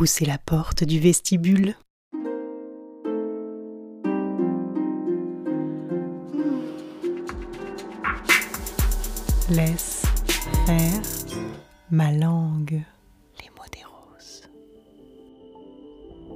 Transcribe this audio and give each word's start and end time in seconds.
Poussez 0.00 0.24
la 0.24 0.38
porte 0.38 0.82
du 0.82 0.98
vestibule. 0.98 1.74
Laisse 9.50 10.06
faire 10.64 11.02
ma 11.90 12.12
langue. 12.12 12.80
Les 13.42 13.50
mots 13.50 13.68
des 13.70 13.84
roses. 13.84 14.48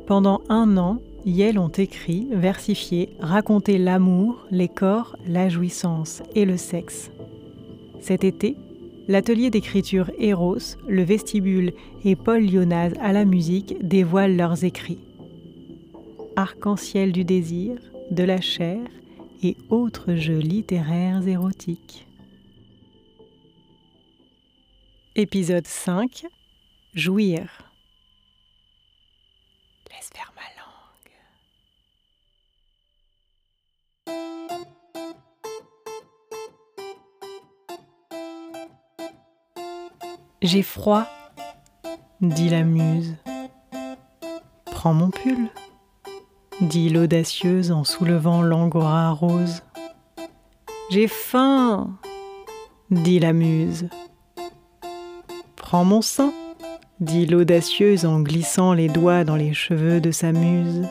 Pendant 0.06 0.42
un 0.50 0.76
an, 0.76 0.98
Yel 1.24 1.58
ont 1.58 1.68
écrit, 1.68 2.28
versifié, 2.32 3.16
raconté 3.18 3.78
l'amour, 3.78 4.44
les 4.50 4.68
corps, 4.68 5.16
la 5.26 5.48
jouissance 5.48 6.22
et 6.34 6.44
le 6.44 6.58
sexe. 6.58 7.10
Cet 8.02 8.24
été, 8.24 8.58
l'atelier 9.09 9.50
d'écriture 9.50 10.11
Eros, 10.18 10.77
le 10.89 11.02
vestibule 11.02 11.73
et 12.04 12.16
Paul 12.16 12.45
Lyonaz 12.45 12.93
à 13.00 13.12
la 13.12 13.25
musique 13.25 13.77
dévoilent 13.86 14.36
leurs 14.36 14.64
écrits. 14.64 15.00
Arc-en-ciel 16.36 17.12
du 17.12 17.25
désir, 17.25 17.79
de 18.11 18.25
la 18.25 18.40
chair 18.40 18.81
et 19.43 19.57
autres 19.71 20.14
jeux 20.14 20.39
littéraires 20.39 21.26
érotiques. 21.26 22.07
Épisode 25.17 25.67
5 25.67 26.26
Jouir. 26.95 27.64
J'ai 40.44 40.61
froid, 40.61 41.06
dit 42.20 42.50
la 42.50 42.64
muse. 42.64 43.16
Prends 44.67 44.92
mon 44.92 45.08
pull, 45.08 45.48
dit 46.61 46.91
l'audacieuse 46.91 47.73
en 47.73 47.83
soulevant 47.83 48.42
l'angora 48.42 49.11
rose. 49.12 49.62
J'ai 50.91 51.09
faim, 51.09 51.97
dit 52.91 53.20
la 53.20 53.33
muse. 53.33 53.89
Prends 55.56 55.87
mon 55.87 56.03
sein, 56.03 56.34
dit 57.00 57.25
l'audacieuse 57.25 58.05
en 58.05 58.20
glissant 58.20 58.75
les 58.75 58.89
doigts 58.89 59.25
dans 59.25 59.37
les 59.37 59.55
cheveux 59.55 60.03
de 60.03 60.11
sa 60.11 60.33
muse. 60.33 60.87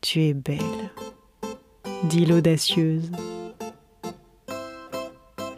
Tu 0.00 0.22
es 0.22 0.32
belle, 0.32 0.90
dit 2.04 2.24
l'audacieuse. 2.24 3.12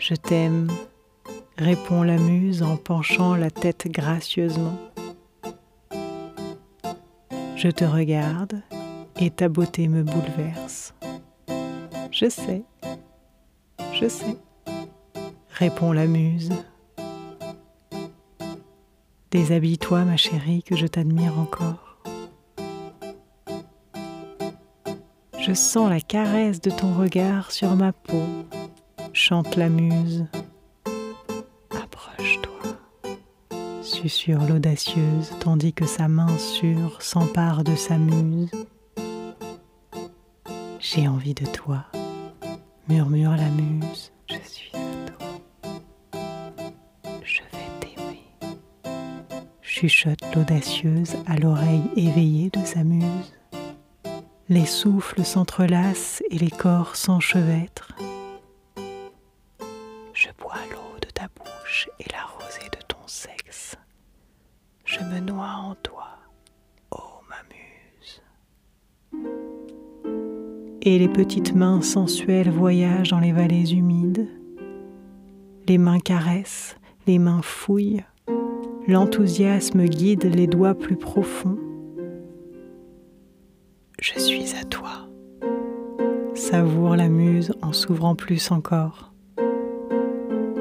Je 0.01 0.17
t'aime, 0.17 0.67
répond 1.59 2.03
la 2.03 2.17
muse 2.17 2.63
en 2.63 2.77
penchant 2.77 3.35
la 3.35 3.51
tête 3.51 3.89
gracieusement. 3.91 4.79
Je 7.57 7.69
te 7.69 7.85
regarde 7.85 8.63
et 9.21 9.31
ta 9.31 9.49
beauté 9.49 9.89
me 9.89 10.05
bouleverse. 10.05 10.95
Je 12.13 12.29
sais, 12.29 12.63
je 13.93 14.09
sais, 14.09 14.37
répond 15.51 15.93
la 15.93 16.07
muse. 16.07 16.53
Déshabille-toi, 19.33 20.05
ma 20.05 20.17
chérie, 20.17 20.63
que 20.63 20.77
je 20.77 20.87
t'admire 20.87 21.39
encore. 21.39 21.99
Je 25.39 25.53
sens 25.53 25.91
la 25.91 26.01
caresse 26.01 26.61
de 26.61 26.71
ton 26.71 26.95
regard 26.95 27.51
sur 27.51 27.75
ma 27.75 27.93
peau, 27.93 28.23
chante 29.13 29.57
la 29.57 29.69
muse. 29.69 30.27
Sur 34.07 34.39
l'audacieuse, 34.43 35.33
tandis 35.41 35.73
que 35.73 35.87
sa 35.87 36.07
main 36.07 36.39
sûre 36.39 37.03
s'empare 37.03 37.65
de 37.65 37.75
sa 37.75 37.99
muse. 37.99 38.51
J'ai 40.79 41.09
envie 41.09 41.35
de 41.35 41.45
toi, 41.47 41.85
murmure 42.89 43.33
la 43.33 43.49
muse, 43.49 44.13
je 44.29 44.37
suis 44.45 44.71
à 44.75 45.11
toi. 45.11 46.21
Je 47.25 47.41
vais 47.41 47.81
t'aimer, 47.81 48.23
chuchote 49.63 50.23
l'audacieuse 50.35 51.17
à 51.27 51.37
l'oreille 51.37 51.91
éveillée 51.97 52.51
de 52.51 52.65
sa 52.65 52.85
muse. 52.85 53.33
Les 54.49 54.67
souffles 54.67 55.25
s'entrelacent 55.25 56.23
et 56.31 56.39
les 56.39 56.51
corps 56.51 56.95
s'enchevêtrent. 56.95 57.95
Je 60.15 60.29
bois 60.39 60.55
l'eau 60.71 60.99
de 61.03 61.09
ta 61.11 61.27
bouche 61.37 61.89
et 61.99 62.07
la 62.13 62.18
noie 65.21 65.55
en 65.65 65.75
toi, 65.83 66.09
ô 66.91 67.01
ma 67.29 67.37
muse. 67.51 68.23
Et 70.83 70.99
les 70.99 71.09
petites 71.09 71.55
mains 71.55 71.83
sensuelles 71.83 72.51
voyagent 72.51 73.11
dans 73.11 73.21
les 73.21 73.33
vallées 73.33 73.73
humides. 73.75 74.29
Les 75.67 75.79
mains 75.79 76.01
caressent, 76.01 76.77
les 77.07 77.19
mains 77.19 77.43
fouillent. 77.43 78.05
L'enthousiasme 78.87 79.85
guide 79.85 80.25
les 80.25 80.47
doigts 80.47 80.75
plus 80.75 80.97
profonds. 80.97 81.59
Je 84.01 84.19
suis 84.19 84.55
à 84.55 84.65
toi. 84.65 85.09
Savoure 86.35 86.97
la 86.97 87.09
muse 87.09 87.53
en 87.61 87.73
s'ouvrant 87.73 88.15
plus 88.15 88.51
encore. 88.51 89.13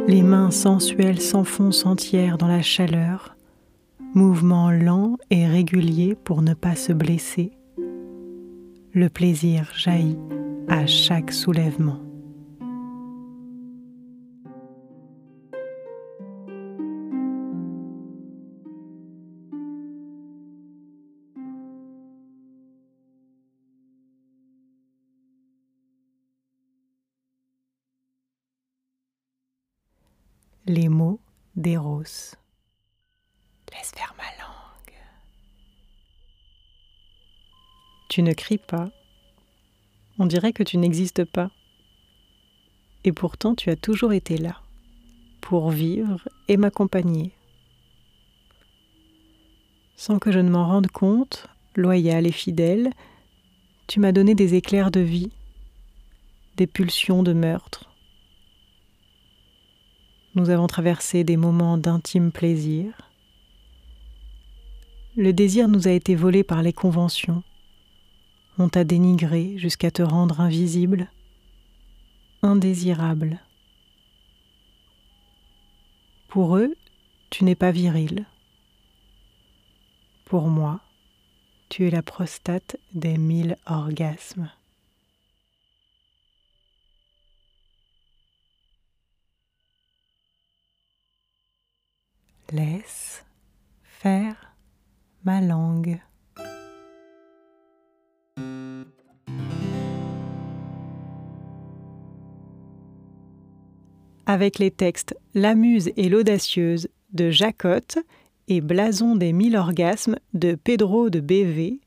Les 0.07 0.23
mains 0.23 0.51
sensuelles 0.51 1.21
s'enfoncent 1.21 1.85
entières 1.85 2.37
dans 2.37 2.47
la 2.47 2.61
chaleur 2.61 3.36
mouvement 4.17 4.71
lent 4.71 5.17
et 5.29 5.45
régulier 5.45 6.15
pour 6.15 6.41
ne 6.41 6.55
pas 6.55 6.75
se 6.75 6.91
blesser. 6.91 7.51
Le 8.91 9.09
plaisir 9.09 9.71
jaillit 9.75 10.17
à 10.67 10.87
chaque 10.87 11.31
soulèvement. 11.31 11.99
Les 30.65 30.89
mots 30.89 31.19
d'Eros. 31.55 32.33
Laisse 33.77 33.91
faire 33.91 34.15
ma 34.17 34.23
langue. 34.43 34.97
Tu 38.07 38.21
ne 38.21 38.33
cries 38.33 38.57
pas. 38.57 38.89
On 40.19 40.25
dirait 40.25 40.53
que 40.53 40.63
tu 40.63 40.77
n'existes 40.77 41.25
pas. 41.25 41.51
Et 43.03 43.11
pourtant 43.11 43.55
tu 43.55 43.69
as 43.69 43.75
toujours 43.75 44.13
été 44.13 44.37
là, 44.37 44.61
pour 45.41 45.69
vivre 45.69 46.27
et 46.47 46.57
m'accompagner. 46.57 47.31
Sans 49.95 50.19
que 50.19 50.31
je 50.31 50.39
ne 50.39 50.49
m'en 50.49 50.67
rende 50.67 50.87
compte, 50.87 51.47
loyal 51.75 52.27
et 52.27 52.31
fidèle, 52.31 52.91
tu 53.87 53.99
m'as 53.99 54.11
donné 54.11 54.35
des 54.35 54.55
éclairs 54.55 54.91
de 54.91 54.99
vie, 54.99 55.31
des 56.55 56.67
pulsions 56.67 57.23
de 57.23 57.33
meurtre. 57.33 57.89
Nous 60.35 60.49
avons 60.49 60.67
traversé 60.67 61.23
des 61.23 61.37
moments 61.37 61.77
d'intime 61.77 62.31
plaisir, 62.31 63.07
le 65.17 65.33
désir 65.33 65.67
nous 65.67 65.87
a 65.87 65.91
été 65.91 66.13
volé 66.13 66.43
par 66.43 66.61
les 66.61 66.73
conventions. 66.73 67.41
On 68.59 68.69
t'a 68.69 68.83
dénigré 68.83 69.55
jusqu'à 69.59 69.91
te 69.91 70.01
rendre 70.01 70.41
invisible, 70.41 71.11
indésirable. 72.41 73.39
Pour 76.27 76.57
eux, 76.57 76.75
tu 77.29 77.43
n'es 77.43 77.53
pas 77.53 77.69
viril. 77.69 78.25
Pour 80.25 80.47
moi, 80.47 80.79
tu 81.69 81.85
es 81.85 81.91
la 81.91 82.01
prostate 82.01 82.77
des 82.93 83.19
mille 83.19 83.57
orgasmes. 83.67 84.49
Laisse 92.51 93.23
faire 93.83 94.55
ma 95.23 95.41
langue. 95.41 96.01
Avec 104.29 104.59
les 104.59 104.71
textes 104.71 105.15
La 105.33 105.55
Muse 105.55 105.89
et 105.95 106.09
l'Audacieuse 106.09 106.89
de 107.13 107.31
Jacotte 107.31 107.97
et 108.49 108.59
Blason 108.59 109.15
des 109.15 109.31
mille 109.31 109.55
orgasmes 109.55 110.17
de 110.33 110.55
Pedro 110.55 111.09
de 111.09 111.21
BV, 111.21 111.79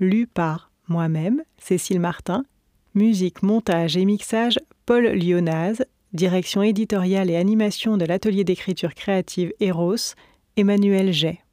lu 0.00 0.26
par 0.26 0.70
moi-même, 0.88 1.42
Cécile 1.58 2.00
Martin, 2.00 2.46
musique, 2.94 3.42
montage 3.42 3.98
et 3.98 4.06
mixage 4.06 4.58
Paul 4.86 5.04
Lyonaz, 5.08 5.84
direction 6.14 6.62
éditoriale 6.62 7.28
et 7.28 7.36
animation 7.36 7.98
de 7.98 8.06
l'atelier 8.06 8.44
d'écriture 8.44 8.94
créative 8.94 9.52
Eros, 9.60 10.14
Emmanuel 10.56 11.12
Jay. 11.12 11.43